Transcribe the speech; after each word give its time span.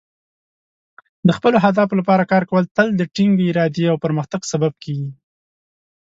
د 1.27 1.29
خپلو 1.37 1.55
اهدافو 1.63 1.93
لپاره 2.01 2.29
کار 2.31 2.43
کول 2.49 2.63
تل 2.75 2.87
د 2.95 3.01
ټینګې 3.15 3.47
ارادې 3.51 3.85
او 3.91 3.97
پرمختګ 4.05 4.41
سبب 4.51 4.73
کیږي. 4.83 5.09